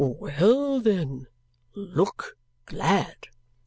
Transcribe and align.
"Well, 0.03 0.79
then! 0.79 1.27
Look 1.75 2.35
glad!" 2.65 3.27